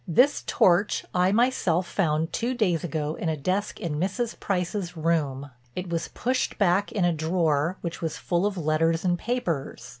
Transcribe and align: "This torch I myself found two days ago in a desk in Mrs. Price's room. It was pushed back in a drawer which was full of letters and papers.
"This 0.07 0.43
torch 0.47 1.05
I 1.13 1.31
myself 1.31 1.85
found 1.87 2.33
two 2.33 2.55
days 2.55 2.83
ago 2.83 3.13
in 3.13 3.29
a 3.29 3.37
desk 3.37 3.79
in 3.79 3.99
Mrs. 3.99 4.39
Price's 4.39 4.97
room. 4.97 5.51
It 5.75 5.89
was 5.91 6.07
pushed 6.07 6.57
back 6.57 6.91
in 6.91 7.05
a 7.05 7.13
drawer 7.13 7.77
which 7.81 8.01
was 8.01 8.17
full 8.17 8.47
of 8.47 8.57
letters 8.57 9.05
and 9.05 9.19
papers. 9.19 9.89